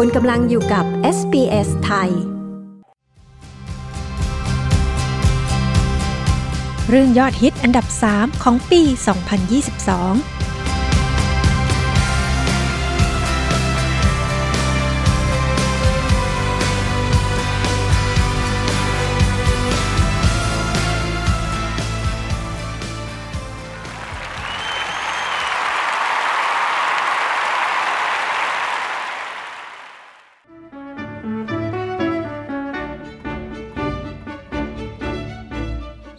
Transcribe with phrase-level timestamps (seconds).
[0.00, 0.84] คุณกำลังอยู่กับ
[1.16, 2.10] SBS ไทย
[6.88, 8.82] เรื่องยอดฮิตอันดับ 3 ของปี
[9.62, 10.33] 2022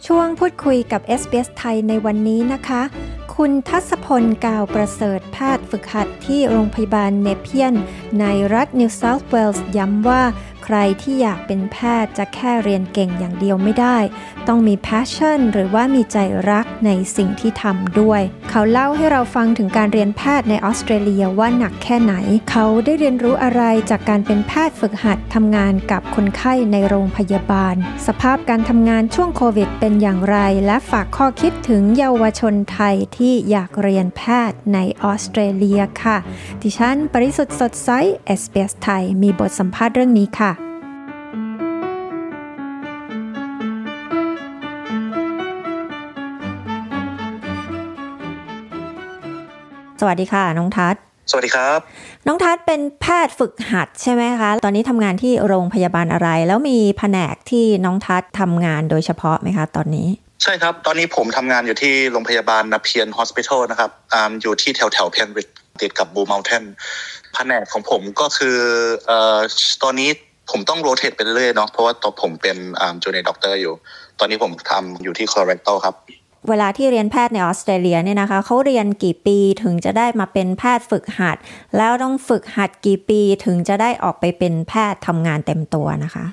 [0.06, 2.82] ช่วงพูดคุยกับ s อ s ไทยในวันนี้นะคะ
[3.36, 7.74] คุณทัศพลกาวประเสริฐแพทย์ฝึกหัดที่โรงพยาบาลเนเพียน
[8.20, 8.24] ใน
[8.54, 10.22] รัฐนิวเซาท์เวลส์ย้ำว่า
[10.66, 13.98] ใครที่อยากเป็นแพทย์จะแค่เรียนเก่งอย่างเดียวไม่ได้
[14.48, 16.16] ต้องมี passion หรือว่ามีใจ
[16.50, 18.20] รักในสิ่งที่ทำด้วย
[18.50, 22.14] เขาเล่าให้เราฟังถึงการเรียนแพทย์ในออสเตรเลียว่าหนักแค่ไหน
[22.50, 27.74] เขาได้เรียนรู้อะไรจากการเป็นแพทย์ฝึกหัดทำงานกับคนไข้ในโรงพยาบาล
[28.06, 36.16] สภาพการทำงานช่วงโควิดเป็นอย่างไร และฝากข้อคิดถึงเยาวชนไทยที่อยากเรียนแพทย์ในออสเตรเลียค่ะ
[36.62, 37.90] ดิฉัน ปริสุทธ์สดใส
[38.40, 40.52] SBS ไทย มีบทสัมภาษณ์เรื่องนี้ค่ะ
[50.00, 50.94] สวัสดีค่ะ น้องทัศ
[51.30, 51.78] สวัสดีครับ
[52.26, 60.08] น้องทัศเป็นแพทย์ฝึกหัดใช่ไหมคะ ตอนนี้ทำงานที่โรงพยาบาลอะไร แล้วมีแผนกที่น้องทัศทำงานโดยเฉพาะไหมคะ ตอนนี้
[60.42, 65.48] ใช่ครับ ตอนนี้ผมทำงานอยู่ที่โรงพยาบาล Nepean Hospital นะครับออยู่ที่แถวแถว Penrith
[65.80, 66.64] ติดกับ Blue Mountain
[67.34, 68.58] แผนกของผมก็คือ
[69.06, 69.38] เอ่อ
[69.82, 70.10] ตอนนี้
[70.50, 72.56] ผมต้อง rotate ไปเรื่อยๆเนาะเพราะว่าตัวผมเป็น
[73.02, 73.74] junior doctor อยู่
[74.18, 75.94] ตอนนี้ผมทำอยู่ที่ colorectal ครับ
[76.48, 81.36] เวลาที่เรียนแพทย์ในออสเตรเลียเนี่ยนะคะเขาเรียนกี่ปีถึงจะได้มาเป็นแพทย์ฝึกหัด
[81.76, 86.26] แล้วต้องฝึกหัดกี่ปีถึงจะได้ออกไปเป็นแพทย์ทำงานเต็มตัวนะคะ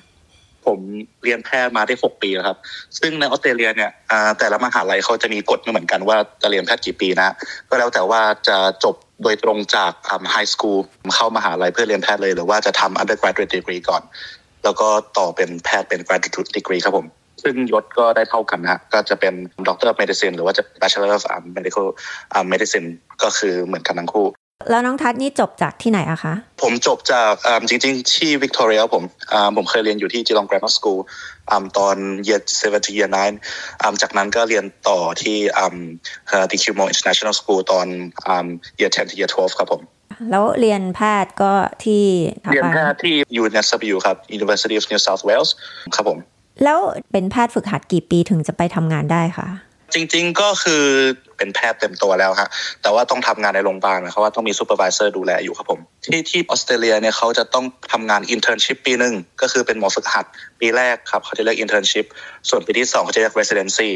[0.66, 0.80] ผม
[1.24, 2.58] เรียนแพทย์มาได้6ปีแล้วครับ
[3.00, 3.92] ซึ่งในออสเตรเลียเนี่ย
[4.40, 7.36] แต่ละมหาลัยเขาจะมีกฎไม่เหมือนกันว่าจะเรียนแพทย์กี่ปีนะ
[7.70, 9.92] ก็แล้วแต่ว่าจะจบโดยตรงจาก
[10.32, 10.80] high school
[11.16, 14.04] เข้ามหาลัยเพื่อเรียนแพทย์เลย หรือว่าจะทำ undergraduate degree ก่อน
[14.64, 17.08] แล้วก็ต่อเป็นแพทย์เป็น graduate degree ครับผม
[17.44, 19.34] ซึ่งยศก็ได้เท่ากันนะก็จะเป็น
[19.68, 21.24] Doctor Medicine หรือว่าจะ Bachelor of
[21.58, 21.88] Medical
[22.52, 22.88] Medicine
[23.24, 24.28] ก็คือเหมือนกันทั้งคู่
[24.70, 27.34] แล้วน้องทัศนี่จบจากที่ไหนอะคะ ผมจบจาก
[27.70, 29.04] จริงๆ ที่วิกตอเรียผม
[29.58, 31.00] ผมเคยเรียนอยู่ที่ Geelong Grammar School
[31.78, 31.96] ตอน
[32.28, 33.36] year seven to year nine
[34.02, 35.38] จากนั้นก็เรียนต่อที่
[36.52, 37.88] The Kilmore International School ตอน
[38.80, 39.82] year ten to year twelve ครับผม
[40.32, 41.52] แล้วเรียนแพทย์ก็
[41.84, 42.04] ที่
[42.52, 45.50] เรียนแพทย์ที่ UNSW ครับ University of New South Wales
[45.96, 46.20] ครับผม
[46.64, 46.80] แล้ว
[47.12, 49.48] เป็นแพทย์ฝึกหัดกี่ปีถึงจะไปทำงานได้คะ
[49.94, 50.84] จริง ๆ ก็คือ
[51.38, 52.50] เป็นแพทย์เต็มตัวแล้วครับ
[52.82, 60.26] แต่ว่าต้องทำงานในโรงพยาบาลนะครับว่าต้องมี supervisor ดูแลอยู่ครับผม ที่ที่ออสเตรเลียเนี่ยเขาจะต้องทำงาน internship ปีหนึ่งก็คือเป็นหมอฝึกหัด
[60.60, 62.06] ปีแรกครับเขาจะเรียก internship
[62.50, 63.90] ส่วนปีที่สองเขาจะเรียก residency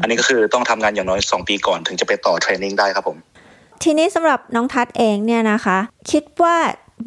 [0.00, 3.18] อันนี้ก็คือต้องทำงานอย่างน้อย 2 ปีก่อนถึงจะไปต่อ training ได้ครับผม
[3.84, 5.78] ทีนี้สำหรับน้องทัศเองเนี่ยนะคะ
[6.10, 6.56] คิดว่า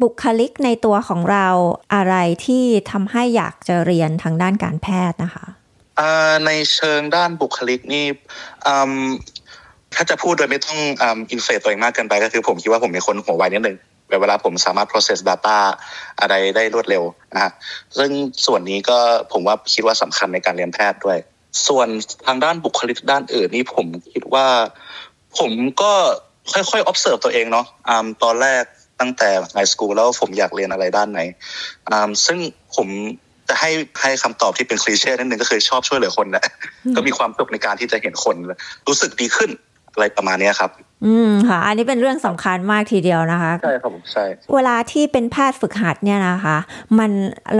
[0.02, 1.48] บุคลิกในตัวของเรา
[1.94, 2.16] อะไร
[2.46, 5.46] ที่ทำให้อยากจะเรียนทางด้านการแพทย์นะคะ
[6.46, 8.04] ในเชิงด้านบุคลิกนี่
[9.94, 10.78] ถ้าจะพูดโดยไม่ต้อง
[11.30, 13.76] อินเฟตตัวเองมากเกินไปก็คือผมคิดว่าผมเป็นคนหัวไวนิดนึง
[14.20, 15.58] เวลาผมสามารถ process data
[16.20, 17.02] อะไรได้รวดเร็ว
[17.34, 17.52] นะฮะ
[17.98, 18.10] ซึ่ง
[18.46, 18.98] ส่วนนี้ก็
[19.32, 21.18] ผมว่าคิดว่าสำคัญในการเรียนแพทย์ด้วย
[21.68, 21.88] ส่วน
[22.26, 24.46] ทางด้านบุคลิกด้านอื่นนี่ผมคิดว่า
[25.38, 25.52] ผม
[25.82, 25.92] ก็
[26.52, 27.66] ค่อยๆ observe ตัวเองเนาะ
[28.22, 28.64] ตอนแรก
[29.04, 31.20] ตั้งแต่ไฮสคูลแล้วผมอยากเรียนอะไรด้านไหน
[32.26, 32.38] ซึ่ง
[32.76, 32.88] ผม
[33.48, 33.70] จะให้
[34.00, 36.44] ให้คำตอบที่เป็นคลีเช่นิดนึงก็คือชอบช่วยเหลือคนนะ
[36.96, 38.36] ก็มีความสุขในการที่จะเห็นคน
[38.86, 39.50] รู้สึกดีขึ้น
[39.92, 40.70] อะไรประมาณนี้ครับ
[41.06, 46.56] อืมค่ะ อันนี้เป็นเรื่องสำคัญมากทีเดียวนะคะ ใช่ครับผมใช่ เวลาที่เป็นแพทย์ฝึกหัดเนี่ยนะคะ
[46.98, 47.10] มัน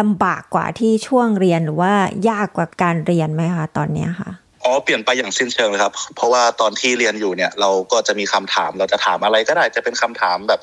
[0.01, 1.93] ลำบากกว่าที่ช่วงเรียนหรือว่า
[2.31, 4.31] ยากกว่าการเรียนไหมคะตอนนี้ค่ะ
[4.65, 10.61] อ๋อเปลี่ยนไปอย่างสิ้นเชิงเลยครับ เพราะว่าตอนที่เรียนอยู่เนี่ย เราก็จะมีคำถามเราจะถามอะไรก็ได้จะเป็นคำถามแบบ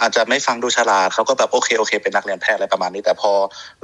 [0.00, 3.32] อาจจะไม่ฟังดูฉลาดเขาก็แบบโอเคโอเค เป็นนักเรียนแพทย์อะไรประมาณนี้ แต่พอ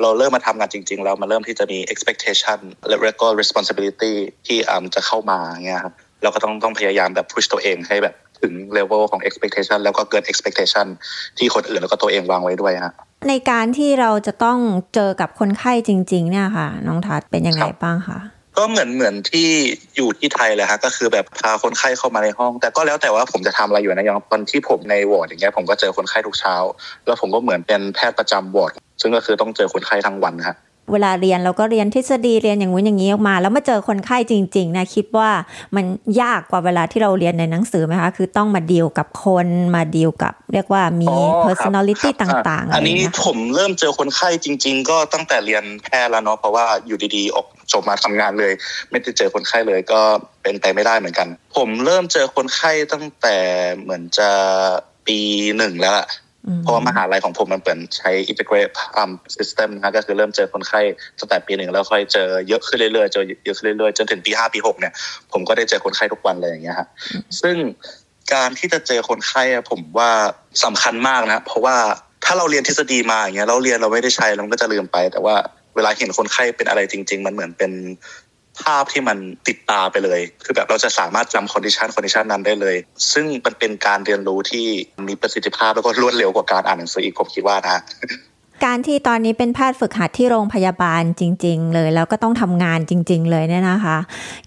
[0.00, 2.58] เราเริ่มมาทำงานจริง ๆ แล้วมันเริ่มที่จะมี expectation
[2.88, 4.14] และก็ responsibility
[4.46, 10.86] ที่อ่าจะเข้ามาเงี้ยครับเราก็ต้องต้องพยายามแบบ push ตัวเองให้แบบถึง level ของ expectation แล้วก็เกิน expectation
[11.38, 12.94] ที่คนอื่นแล้วก็ตัวเองวางไว้ด้วยฮะ
[13.28, 14.58] ในการที่เราจะต้อง
[14.94, 18.18] เจอกับคนไข้จริง ๆ เนี่ยค่ะ น้องทัศเป็นยังไงบ้างคะ
[18.58, 19.48] ก็เหมือนเหมือนที่
[19.96, 26.54] อยู่ที่ไทยเลยฮะก็คือแบบพาคนไข้เข้ามาในห้อง แต่ก็แล้วแต่ว่าผมจะทำอะไรอยู่นะอย่างตอนที่ผมในวอร์ดอย่างเงี้ยผมก็เจอคนไข้ทุกเช้า
[27.06, 30.56] แล้วผมก็เหมือนเป็นแพทย์ประจำวอร์ดซึ่งก็คือต้องเจอคนไข้ทั้งวันฮะ
[30.92, 35.30] เวลาเรียนเราก็เรียนทฤษฎีเรียนอย่างงู้นอย่างนี้ออกมา แล้วมาเจอคนไข้จริงๆนะคิดว่า
[35.76, 35.84] มัน
[36.22, 41.14] ยากกว่าเวลาที่เราเรียนในหนังสือไหมคะคือต้องมาดีลกับคนมาดีลกับ เรียกว่ามี
[41.44, 48.52] personality ต่างๆ อันนี้ผมเริ่มเจอคนไข้จริง ๆ ก็ตั้งแต่เรียนแพทย์แล้วเนาะเพราะว่าอยู่ดีๆ ออก จบมาทำงานเลย
[48.90, 50.00] ไม่ได้เจอคนไข้เลยก็
[50.42, 53.36] เป็นไปไม่ได้เหมือนกัน ผมเริ่มเจอคนไข้ตั้งแต่
[53.80, 54.30] เหมือนจะ
[55.06, 55.18] ปี
[55.56, 56.06] หนึ่งแล้วล่ะ
[56.62, 60.80] เพราะว่ามหาลัยของผมมันเปิดใช้ integrate um system นะก็คือเริ่มเจอคนไข้
[61.18, 64.92] ตั้งแต่ปีหนึ่งแล้วค่อยเจอเยอะขึ้นเรื่อยๆเจอเยอะขึ้นเรื่อยๆจนถึงปีห้าปีหกเนี่ย
[65.32, 66.88] ผมก็ได้เจอคนไข้ทุกวันเลยอย่างเงี้ยฮะ
[67.40, 67.56] ซึ่ง
[68.32, 70.10] การที่จะเจอคนไข้ผมว่า
[70.64, 71.76] สำคัญมากนะ เพราะว่า
[72.24, 75.36] ถ้าเราเรียนทฤษฎีมาอย่างเงี้ยเราเรียนเราไม่ได้ใช้เราก็จะลืมไป แต่ว่า
[75.78, 77.72] เวลาเห็นคนไข้เป็นอะไรจริง ๆ มันเหมือนเป็น
[78.62, 82.76] ภาพที่มันติดตาไปเลย คือแบบเราจะสามารถจำ condition condition นั้นได้เลย
[83.12, 84.66] ซึ่งมันเป็นการเรียนรู้ที่
[85.08, 87.82] มีประสิทธิภาพแล้วก็รวดเร็วกว่าการอ่านหนังสืออีกผมคิดว่านะ
[88.64, 93.98] การที่ตอนนี้เป็นแพทย์ฝึกหัดที่โรงพยาบาลจริง ๆ เลย แล้วก็ต้องทำงานจริง ๆ เลยเนี่ยนะคะ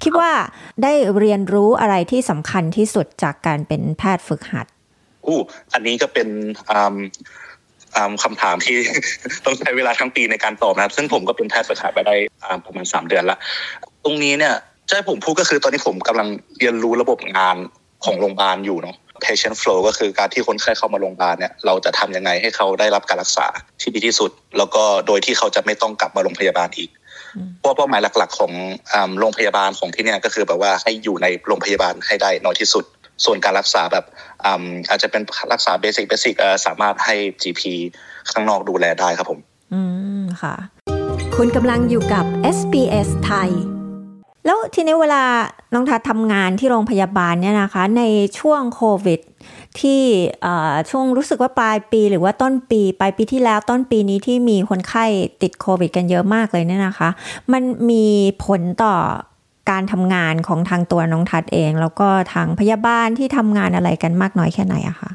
[0.03, 0.31] คิดว่า
[0.83, 4.67] ได้เรียนรู้อะไรที่สำคัญที่สุดจากการเป็นแพทย์ฝึกหัด
[5.25, 5.39] อู้
[5.73, 6.27] อันนี้ก็เป็น
[8.23, 8.77] คำถามที่
[9.45, 12.15] ต้องใช้เวลาทั้งปีในการตอบนะซึ่งผมก็เป็นแพทย์ฝึกหัดไปได้
[12.65, 13.37] ประมาณสามเดือนละ
[14.03, 14.53] ตรงนี้เนี่ย
[14.87, 16.27] จะให้ผมพูดก็คือตอนนี้ผมกำลัง
[16.59, 17.57] เรียนรู้ระบบงาน
[18.05, 23.47] ของโรงพยาบาลอยู่เนาะ patient flow ก็คือการที่คนไข้เข้ามาโรงพยาบาลเนี่ยเราจะทำยังไงให้เขาได้รับการรักษา
[23.81, 26.89] ที่ดีที่สุด แล้วก็โดยที่เขาจะไม่ต้องกลับมาโรงพยาบาลอีก
[27.59, 28.51] เพราะเป้าหมายหลัก ๆ ของ
[29.19, 32.85] โรงพยาบาลของที่เนี่ยก็คือแบบว่าให้อยู่ในโรงพยาบาลให้ได้น้อยที่สุด
[33.25, 34.05] ส่วนการรักษาแบบ
[34.89, 35.21] อาจจะเป็น
[35.53, 36.35] รักษาเบสิกเบสิก
[36.65, 37.61] สามารถให้ GP
[38.31, 39.39] ข้างนอกดูแลได้ครับผม
[39.73, 39.81] อื
[40.21, 40.55] มค่ะ
[41.35, 42.25] คุณกำลังอยู่กับ
[42.57, 43.51] SBS ไทย
[44.45, 45.23] แล้วทีนี้เวลา
[45.73, 48.03] น้องทัศทำงานที่โรงพยาบาลเนี่ยนะคะ ใน
[48.39, 49.19] ช่วงโควิด
[49.79, 50.01] ที่
[50.89, 55.05] ช่วงรู้สึกว่าปลายปีหรือว่าต้นปี ปลายปีที่แล้วต้นปีนี้ที่มีคนไข้
[55.41, 57.09] ติดโควิด กันเยอะมากเลยเนี่ยนะคะ
[57.51, 58.05] มันมี
[58.45, 58.95] ผลต่อ
[59.71, 65.11] การทำงานของทางตัวน้องทัดเอง แล้วก็ทางพยาบาลที่ทำงานอะไรกันมากน้อยแค่ไหนอะคะ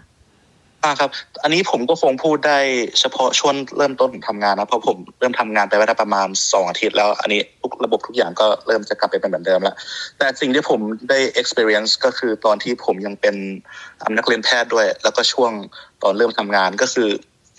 [0.85, 1.11] อ่าครับ
[1.43, 2.59] อันนี้ผมก็คงพูดได้
[3.01, 9.77] เฉพาะช่วงเริ่มต้นทำงานนะเพราะผมเริ่มทำงานไปได้ประมาณสองอาทิตย์แล้วอันนี้ทุกระบบทุกอย่างก็เริ่มจะกลับไปเป็นเหมือนเดิมแล้ว
[10.19, 10.81] แต่สิ่งที่ผม
[11.11, 13.37] ได้ experience ก็คือตอนที่ผมยังเป็น
[14.17, 15.53] นักเรียนแพทย์ด้วย แล้วก็ช่วง
[16.03, 17.09] ตอนเริ่มทำงานก็คือ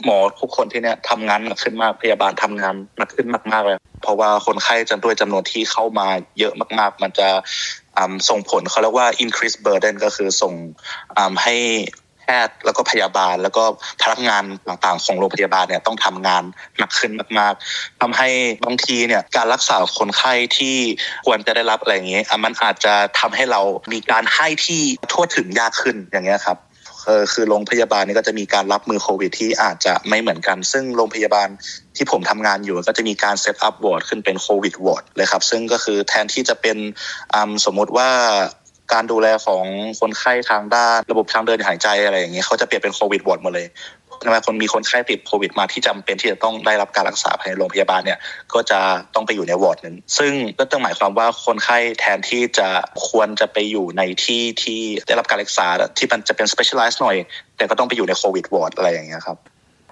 [0.03, 6.07] หมอทุกคนที่เนี่ยทำงานหนักขึ้นมากพยาบาลทำงานหนักขึ้นมากๆเลย เพราะว่าคนไข้จำด้วยจำนวนที่เข้ามา
[6.39, 7.27] เยอะมาก ๆ มันจะ
[8.29, 10.53] ส่งผลเขาเรียกว่า increase burden ก็คือส่ง
[11.43, 11.55] ให้
[12.21, 13.63] แพทย์แล้วก็พยาบาลแล้วก็
[14.01, 16.43] พนักงานต่างๆ ของโรงพยาบาลเนี่ยต้องทำงาน
[16.77, 18.29] หนักขึ้นมากๆทำให้
[18.65, 20.77] บางทีเนี่ยการรักษาคนไข้ที่
[21.25, 23.61] ควรจะได้รับอะไรอย่างเงี้ยมันอาจจะทำให้เรา
[23.93, 26.57] มีการให้ที่ทั่วถึงยากขึ้นอย่างเงี้ยครับ
[27.07, 31.47] เออคือโรงพยาบาลนี่ก็จะมีการรับมือโควิด ที่อาจจะไม่เหมือนกัน ซึ่งโรงพยาบาล
[31.95, 36.77] ที่ผมทำงานอยู่ก็จะมีการ set up ward ขึ้นเป็นโควิดวอร์ดเลยครับ ซึ่งก็คือแทนที่จะเป็น
[37.65, 38.09] สมมติว่า
[38.93, 39.65] การดูแลของ
[39.99, 43.67] คนไข้ทางด้านระบบทางเดินหายใจอะไรอย่างเงี้ยเขาจะเปลี่ยนเป็นโควิดวอร์ดหมดเลย
[44.25, 48.19] ทำไมคนมีคนไข้ติดโควิดมาที่จำเป็นที่จะต้องได้รับการรักษาภายในโรงพยาบาลเนี่ย
[48.53, 48.79] ก็จะ
[49.15, 52.67] ต้องไปอยู่ในวอร์ดนั้นซึ่งก็ต้องหมายความว่าคนไข้แทนที่จะ
[53.07, 55.67] ควรจะไปอยู่ในที่ที่ได้รับการรักษา
[55.97, 57.17] ที่มันจะเป็น specialized หน่อย
[57.57, 59.37] แต่ก็ต้องไปอยู่ในโควิดวอร์ดอะไรอย่างเงี้ยครับ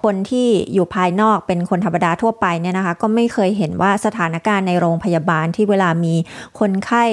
[0.05, 6.13] คนที่อยู่ภายนอกเป็นคนธรรมดาทั่วไปเนี่ยนะคะ ก็ไม่เคยเห็นว่าสถานการณ์ในโรงพยาบาลที่เวลามี
[6.59, 7.03] คนไข้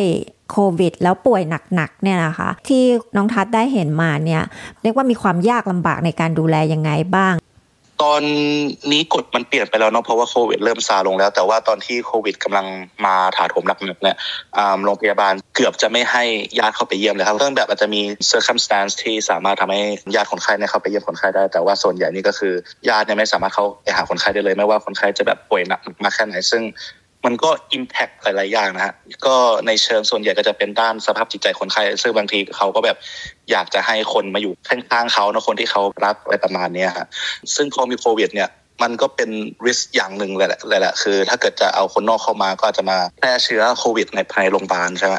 [0.51, 1.43] โควิด แล้วป่วย
[1.75, 2.83] หนักๆเนี่ยนะคะ ที่
[3.17, 4.43] น้องทัศได้เห็นมาเนี่ย
[4.83, 7.35] เรียกว่ามีความยากลำบากในการดูแลยังไงบ้าง
[8.03, 8.23] ตอน
[8.93, 12.67] นี้กฎมันเปลี่ยนไปแล้วเนาะเพราะว่าโควิดเริ่มซาลงแล้ว แต่ว่าตอนที่โควิดกำลัง
[13.05, 14.17] มาถาโถมหนักๆเนี่ย
[14.85, 16.25] โรงพยาบาลเกือบจะไม่ให้
[16.59, 18.01] ญาติเข้าไปเยี่ยมเลยครับเรื่องแบบอาจจะมี
[18.31, 19.83] circumstance ที่สามารถทำให้
[20.15, 22.55] ญาติคนไข้เนี่ยเข้าไปเยี่ยมคนไข้ได้ แต่ว่าส่วนใหญ่นี่ก็คือ
[22.89, 26.63] ญาติเนี่ยไม่สามารถเข้าไปหาคนไข้ได้เลย ไม่ว่าคนไข้จะแบบป่วยหนักมากแค่ไหนซึ่ง
[27.25, 28.95] มันก็ impact หลาย ๆ อย่างนะฮะ
[29.27, 29.37] ก็
[29.67, 32.97] ในเชิงส่วนใหญ่ก็จะเป็นด้านสภาพจิตใจคนไข้ซึ่งบางทีเขาก็แบบ
[33.51, 37.07] อยากจะให้คนมาอยู่ข้างๆเขานะคนที่เขารักอะไรประมาณนี้ฮะ
[37.55, 38.49] ซึ่งพอมีโควิดเนี่ย
[38.83, 39.31] มันก็เป็น
[39.67, 45.15] risk อย่างหนึ่งเลยแหละเลยแหละคือ ถ้าเกิดจะเอาคนนอกเข้ามาก็จะมาแพร่เชื้อโควิด ในภายในโรงพยาบาลใช่ไหม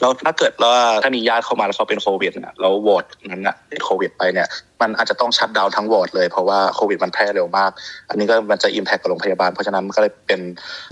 [0.00, 4.48] แล้วถ้าเกิดว่าถ้ามีญาติเข้ามาแล้วเขาเป็นโควิดเนี่ยแล้ววอร์ดนั้นนะติดโควิดไปเนี่ย
[4.82, 7.70] มันอาจจะต้อง shutdown ทั้งวอร์ดเลยเพราะว่าโควิดมันแพร่เร็วมาก
[8.08, 10.40] อันนี้ก็มันจะอิมแพคกับโรงพยาบาล เพราะฉะนั้นมันก็เลยเป็น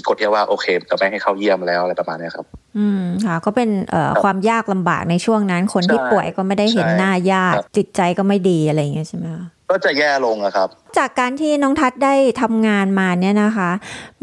[0.08, 2.46] กฎที่ว่าโอเคจะไม่ให้เข้าเยี่ยมแล้วอะไรประมาณนี้ครับ
[2.78, 10.68] อืมค่ะก็เป็นเอ่อความยากลำบากในช่วงนั้นคนที่ป่วยก็ไม่ได้เห็นหน้าญาติจิตใจก็ไม่ดีอะไรอย่างเงี้ยใช่ไหมคะ ก็จะแย่ลงอะครับ
[10.98, 13.70] จากการที่น้องทัศได้ทำงานมาเนี่ยนะคะ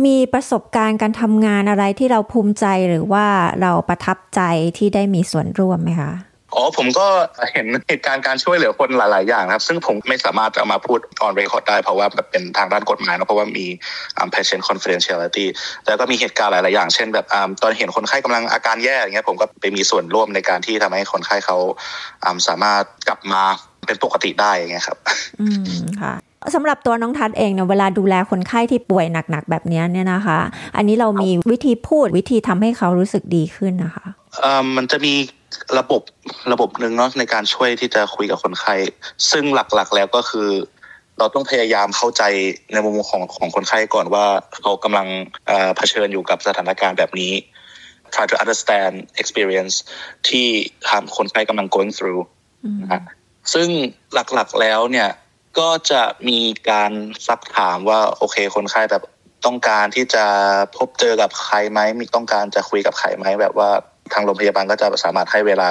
[0.06, 3.26] มีประสบการณ์การทำงานอะไรที่เราภูมิใจหรือว่า
[3.62, 4.42] เราประทับใจ
[4.78, 6.14] ที่ได้มีส่วนร่วมไหมคะ
[6.56, 7.08] อ๋อผมก็
[7.52, 13.66] เห็นเหตุการณ์การช่วยเหลือคนหลาย ๆ อย่างครับ ซึ่งผมไม่สามารถเอามาพูด on record ได้เพราะว่าแบบเป็นทางด้านกฎหมายนะเพราะว่ามี
[14.34, 15.46] patient confidentiality
[15.86, 17.26] แต่ก็มีเหตุการณ์หลาย ๆ อย่าง เช่นแบบ
[17.62, 21.58] ตอนเห็นคนไข้กำลังอาการแย่อย่างเงี้ยผมก็ไปมีส่วนร่วมในการที่ทำให้คนไข้เขา
[22.48, 23.44] สามารถกลับมา
[23.92, 24.98] เป็นปกติได้อย่างเงี้ยครับ
[25.42, 26.14] อืมค่ะ
[26.56, 30.40] สำหรับตัวน้องทัดเองเนี่ยเวลาดูแลคนไข้ที่ป่วยหนักๆแบบนี้เนี่ยนะคะ
[30.76, 34.06] อันนี้เรามีวิธีพูดวิธีทำให้เขารู้สึกดีขึ้นนะคะ
[34.76, 35.14] มันจะมี
[35.80, 36.02] ระบบ
[36.52, 38.76] ระบบหนึ่งเนาะในการช่วยที่จะคุยกับคนไข้
[39.32, 40.50] ซึ่งหลักๆแล้วก็คือ
[41.20, 42.24] เราต้องพยายามเข้าใจ
[42.74, 44.26] ในมุมของของคนไข้ก่อนว่า
[44.62, 45.08] เขากำลัง
[45.78, 47.34] เผชิญอยู่กับสถานการณ์แบบนี้
[48.14, 49.76] try to understand experience
[50.28, 50.48] ที่
[50.90, 52.22] ทางคนไข้กำลัง going through
[52.82, 53.02] นะ
[53.54, 53.68] ซึ่ง
[54.14, 55.10] หลักๆแล้วเนี่ย
[55.60, 56.92] ก็จะมีการ
[57.28, 59.04] ซักถามว่าโอเคคนไข้แบบ
[59.46, 60.26] ต้องการที่จะ
[60.78, 63.70] พบเจอกับใครไหมมีต้องการจะคุยกับใครไหมแบบว่า
[64.14, 65.68] ทางโรงพยาบาลก็จะสามารถให้เวลา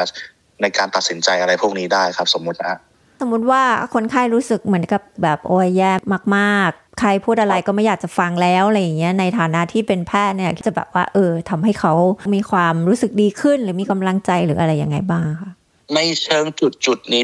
[0.62, 2.78] ในการตัดสินใจอะไรพวกนี้ได้ครับ สมมุตินะ
[3.20, 3.62] สมมุติว่า
[3.94, 5.92] คนไข้รู้สึกเหมือนกับแบบโอ้ยแย่
[6.36, 11.92] มากๆ ใครพูดอะไรก็ไม่อยากจะฟังแล้วอะไรอย่างเงี้ยในฐานะที่เป็นแพทย์เนี่ยจะแบบว่าเออทำให้เขา
[12.34, 15.50] มีความรู้สึกดีขึ้น หรือมีกำลังใจหรืออะไรยังไงบ้างคะ
[15.92, 17.22] ไม่เชิงจุดจุดนี้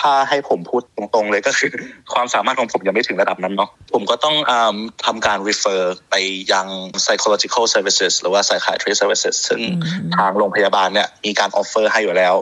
[0.00, 1.70] ถ้าให้ผมพูดตรงๆเลยก็คือ
[2.12, 4.36] ความสามารถของผมยังไม่ถึงระดับนั้นเนาะผมก็ต้อง
[5.04, 6.14] ทำการ refer ไป
[6.52, 6.66] ยัง
[7.04, 9.60] psychological services หรือว่า psychiatry services ซึ่ง
[10.16, 12.34] ทางโรงพยาบาลเนี่ยมีการ offer ให้อยู่แล้ว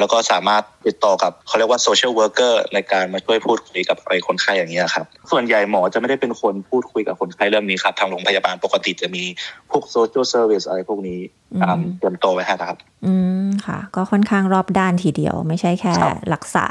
[0.00, 9.24] แล้วก็สามารถติดต่อกับเขาเรียกว่า social worker ในการมาช่วยพูดคุยกับไอ้คนไข้อย่างเงี้ยครับ ส่วนใหญ่หมอจะไม่ได้เป็นคนพูดคุยกับคนไข้เรื่องนี้ครับ ทางโรงพยาบาลปกติจะมี
[9.70, 11.18] พวก social service อะไรพวกนี้
[11.98, 13.14] เตรียมตัวไว้ให้นะครับ อื
[13.46, 15.94] มค่ะ ก็ค่อนข้างรอบด้านทีเดียว ไม่ใช่แค่
[16.34, 16.66] รักษา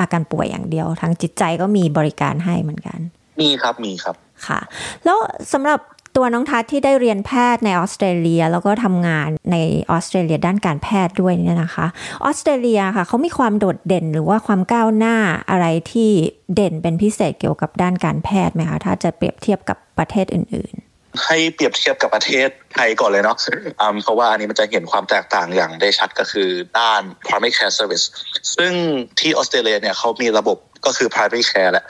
[0.00, 2.98] อาการป่วยอย่างเดียวทางจิตใจก็มีบริการให้เหมือนกัน
[3.40, 4.60] มีครับมีครับค่ะ
[5.04, 5.18] แล้ว
[5.52, 5.80] สำหรับ
[6.16, 9.56] ตัวน้องทัศที่ได้เรียนแพทย์ในออสเตรเลีย แล้วก็ทำงานใน
[9.90, 11.86] ออสเตรเลียด้านการแพทย์ด้วยเนี่ยนะคะ
[12.24, 15.16] ออสเตรเลียค่ะเขามีความโดดเด่นหรือว่าความก้าวหน้า
[15.50, 16.10] อะไรที่
[16.54, 23.36] เด่นเป็นพิเศษเกี่ยวกับด้านการแพทย์ไหมคะถ้าจะเปรียบเทียบกับประเทศอื่น ๆ ให้เปรียบเทียบกับประเทศไทยก่อนเลยเนาะ
[24.02, 26.48] เพราะว่าอันนี้มันจะเห็นความแตกต่างอย่างได้ชัดก็คือ
[26.78, 28.04] ด้าน primary care service
[28.56, 28.72] ซึ่ง
[29.20, 31.86] ที่ออสเตรเลียเนี่ยเขามีระบบก็คือ primary care แหละ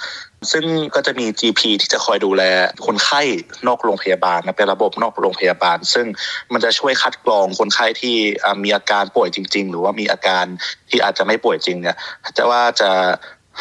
[0.52, 2.42] ซึ่งก็จะมี GP ที่จะคอยดูแล
[2.86, 3.22] คนไข้
[3.68, 6.06] นอกโรงพยาบาลนะเป็นระบบนอกโรงพยาบาล ซึ่ง
[6.52, 8.16] มันจะช่วยคัดกรองคนไข้ที่
[8.64, 10.44] มีอาการป่วยจริง ๆ หรือว่ามีอาการ
[10.90, 11.96] ที่อาจจะไม่ป่วยจริงเนี่ย
[12.36, 12.90] จะว่าจะ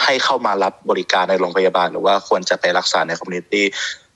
[0.03, 3.65] ให้เข้ามารับบริการในโรงพยาบาล หรือว่าควรจะไปรักษาในคอมมูนิตี้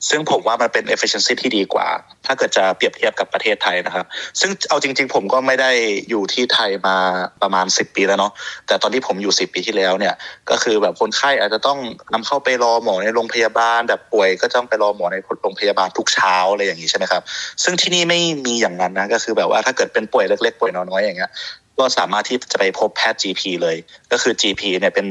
[0.09, 1.87] ซึ่งผมว่ามันเป็น efficiency ที่ดีกว่า
[2.25, 4.05] ถ้าเกิดจะเปรียบเทียบกับประเทศไทยนะครับ
[4.39, 5.71] ซึ่งเอาจริง ๆ ผมก็ไม่ได้
[6.09, 6.95] อยู่ที่ไทยมา
[7.41, 8.31] ประมาณ 10 ปีแล้วเนาะ
[8.67, 10.13] แต่ตอนที่ผมอยู่ 10 ปีที่แล้วเนี่ย
[10.49, 11.79] ก็คือแบบคนไข้อาจจะต้อง
[12.13, 17.21] นำเข้าไปรอหมอในโรงพยาบาล แบบป่วยก็ต้องไปรอหมอในโรงพยาบาลทุกเช้าอะไรอย่างนี้ใช่ไหมครับ
[17.63, 21.31] ซึ่งที่นี่ไม่มีอย่างนั้นนะก็คือแบบว่าถ้าเกิดเป็นป่วยเล็กๆป่วยน้อยๆอย่างเงี้ย
[21.79, 23.77] ก็สามารถที่จะไปพบแพทย์ GP เลย
[24.11, 25.07] ก็คือ GP เนี่ยเป็น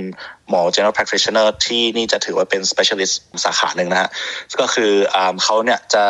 [0.48, 3.14] หมอ general practitioner ที่นี่จะถือว่าเป็น specialist
[3.44, 4.10] สาขาหนึ่งนะฮะ
[4.60, 4.92] ก็คือ
[5.44, 6.04] เขาเนี่ยจะ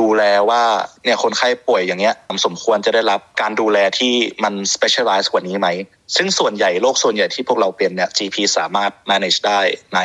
[0.00, 0.62] ดูแลว่า
[1.04, 2.14] เนี่ยคนไข้ป่วยอย่างเงี้ย
[2.46, 4.12] สมควรจะได้รับการดูแลที่
[4.44, 5.68] มัน specialize กว่านี้ไหม
[6.16, 9.60] ซึ่งส่วนใหญ่โรคส่วนใหญ่ที่พวกเราเป็นเนี่ย GP สามารถ manage ได้
[9.94, 10.00] ใน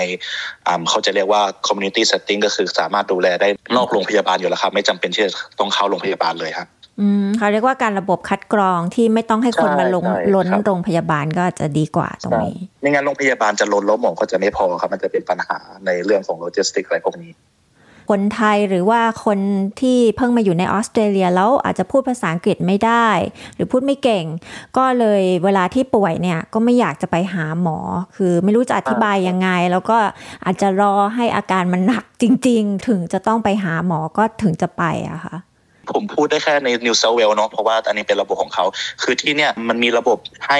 [0.89, 6.67] เขาจะเรียกว่า community setting ก็คือสามารถดูแลได้นอกโรงพยาบาลอยู่แล้วครับ ไม่จำเป็นที่จะต้องเข้าโรงพยาบาลเลยครับ
[7.37, 17.33] เขาเรียกว่าการระบบคัดกรองที่ไม่ต้องให้คนมาลงล้นโรงพยาบาลก็จะดีกว่าตรงนี้ไม่งั้นโรงพยาบาลจะล้นแล้วหมอก็จะไม่พอครับ มันจะเป็นปัญหาในเรื่องของโลจิสติกอะไรพวกนี้
[18.09, 19.39] คนไทยหรือว่าคน
[19.81, 23.07] ที่เพิ่งมาอยู่ในออสเตรเลียแล้วอาจจะพูดภาษาอังกฤษไม่ได้
[23.55, 24.25] หรือพูดไม่เก่ง
[24.77, 27.77] ก็เลยเวลาที่ป่วยเนี่ยก็ไม่อยากจะไปหาหมอ
[28.15, 29.97] คือไม่รู้จะอธิบายยังไง แล้วก็
[30.45, 35.35] อาจจะรอให้อาการมันหนักจริง ๆ ถึงจะต้องไปหาหมอก็ถึงจะไปอะค่ะ
[35.91, 38.65] ผมพูดได้แค่ใน New South Wales เนาะเพราะว่าอันนี้เป็นระบบของเขา
[39.03, 40.59] คือที่เนี่ยมันมีระบบให้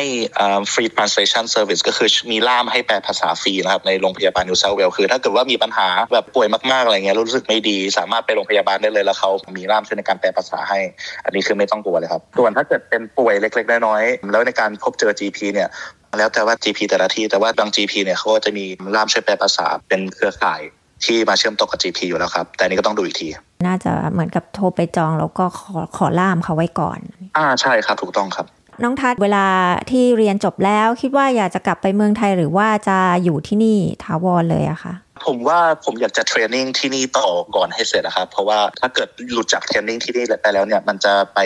[0.74, 10.80] free translation service ก็คือมีล่ามให้แปลภาษาฟรีนะครับในโรงพยาบาล New South Wales คือถ้าเกิดว่ามีปัญหาแบบป่วยมากๆอะไรเงี้ยรู้สึกไม่ดี สามารถไปโรงพยาบาลได้เลยแล้วเขามีล่ามช่วยในการแปลภาษาให้
[11.26, 15.70] อันนี้คือไม่ต้องกลัวเลยครับส่วนถ้าเกิดเป็นป่วยเล็ก ๆ น้อยๆแล้วในการพบเจอ GP เนี่ย
[16.18, 18.66] แล้วแต่ว่า GP แต่ละที่แต่ว่าบาง GP เนี่ยเขาก็จะมี
[18.96, 20.62] ล่ามช่วยแปลภาษาเป็นเครือข่าย
[21.06, 23.28] ที่มาเชื่อมต่อกับ GP อยู่แล้วครับ แต่นี้ก็ต้องดูอีกที
[23.66, 27.00] น่าจะเหมือนกับโทรไปจองแล้วก็ขอขอล่ามเขาไว้ก่อน
[27.38, 28.46] อ่าใช่ครับถูกต้องครับ
[28.84, 29.46] น้องทัศเวลา
[29.92, 34.94] ที่เรียนจบแล้วคิดว่าอยากจะกลับไปเมืองไทยหรือว่าจะอยู่ที่นี่ถาวรเลยอะคะ
[35.26, 41.40] ผมว่าผมอยากจะเทรนนิ่งที่นี่ต่อก่อนให้เสร็จนะครับ เพราะว่าถ้าเกิดหลุดจากเทรนนิ่งที่นี่ไปแล้วเนี่ยมันจะไป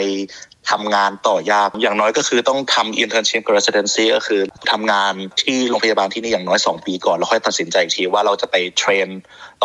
[0.70, 4.40] ทำงานต่อยากอย่างน้อยก็คือต้องทำ internship residency ก็คือ
[4.72, 9.06] ทำงานที่โรงพยาบาลที่นี่อย่างน้อย 2 ปีก่อน แล้วค่อยตัดสินใจอีกทีว่าเราจะไปเทรน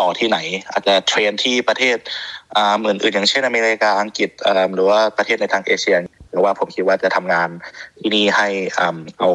[0.00, 0.38] ต่อที่ไหน
[0.70, 1.96] อาจจะเทรนที่ประเทศ
[2.78, 4.30] เหมือนอื่นอย่างเช่นอเมริกาอังกฤษ
[4.74, 5.96] หรือว่าประเทศในทางเอเชีย
[6.30, 7.48] แต่ว่าผมคิดว่าจะทำงาน
[8.00, 8.48] ที่นี่ให้
[9.18, 9.30] เอา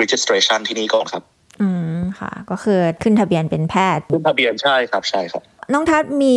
[0.00, 1.24] registration ที่นี่ก่อนครับ
[1.60, 5.42] อืมค่ะ ก็คือขึ้นทะเบียนเป็นแพทย์ ขึ้นทะเบียนใช่ครับใช่ครับ
[5.72, 6.36] น้องทัศน์มี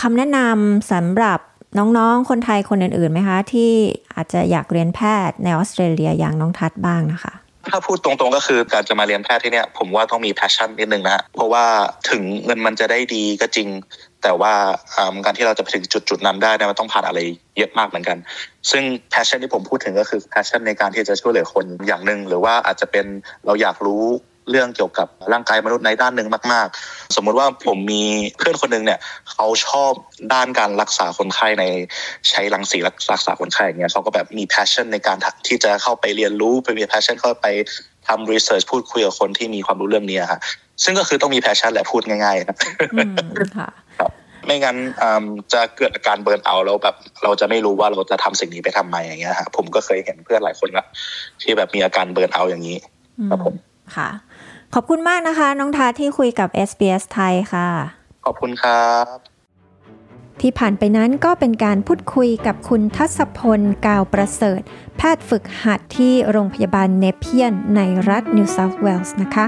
[0.00, 1.40] คำแนะนำสำหรับ
[1.78, 3.70] น้องๆ คนไทยคนอื่นๆไหมคะ ที่
[4.14, 7.34] อาจจะอยากเรียนแพทย์ในออสเตรเลียอย่างน้องทัศน์บ้างนะคะ
[7.70, 11.64] ถ้าพูดตรงๆก็คือการจะมาเรียนแพทย์ที่เนี่ยผมว่าต้องมี passion นิดนึงนะฮะเพราะว่า
[12.10, 13.68] ถึงเงินมันจะได้ดีก็จริง
[14.22, 14.52] แต่ว่า
[14.96, 17.20] อืมการที่เราจะไปถึงจุดๆนั้นได้เนี่ยมันต้องผ่านอะไร
[17.58, 18.18] เยอะมากเหมือนกัน
[18.70, 23.06] ซึ่ง passion ที่ผมพูดถึงก็คือ passion ในการที่จะช่วยเหลือคนอย่างหนึ่งหรือว่าอาจจะเป็น
[23.46, 24.04] เราอยากรู้
[24.50, 28.04] เรื่องเกี่ยวกับร่างกายมนุษย์ในด้านหนึ่งมากๆ สมมุติว่าผมมี
[28.38, 28.98] เพื่อนคนหนึ่งเนี่ย
[29.30, 29.92] เขาชอบ
[30.32, 31.64] ด้านการรักษาคนไข้ใน
[32.30, 32.78] ใช้รังสี
[33.12, 37.46] รักษาคนไข้อย่างเงี้ยเขาก็แบบมี passion ในการที่จะเข้าไปเรียนรู้ไปมี passion เข้าไป
[38.08, 40.40] ทำ research พูดคุยกับคนที่มีความรู้เรื่องนี้ฮะ
[40.84, 42.56] ซึ่งก็คือต้องมี passion แหละพูดง่ายๆนะ
[42.94, 43.14] อืม
[43.58, 43.68] ค่ะ
[44.46, 50.84] ไม่งั้นอืมจะเกิดอาการเบิร์นเอาท์แล้วแบบเราจะไม่รู้ว่าเราจะทำสิ่งนี้ไปทำไมอย่างเงี้ยฮะผมก็เคยเห็นเพื่อนหลายคนละ
[51.42, 52.78] ที่แบบมีอาการเบิร์นเอาท์อย่างนี้
[53.30, 53.54] ครับผม
[53.96, 54.08] ค่ะ
[54.76, 57.68] ขอบคุณมากนะคะ น้องทัศน์ที่คุยกับ SBS ไทยค่ะ
[58.24, 59.04] ขอบคุณครับ
[60.40, 64.60] ที่ผ่านไปนั้นก็เป็นการพูดคุยกับคุณทัศพล กาวประเสริฐ
[64.96, 69.46] แพทย์ฝึกหัดที่โรงพยาบาลเนเพียนในรัฐนิวเซาท์เวลส์นะคะ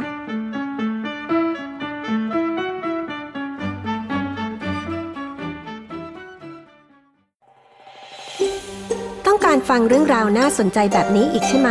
[9.26, 11.71] ต้องการฟังเรื่องราวน่าสนใจแบบนี้อีกใช่ไหม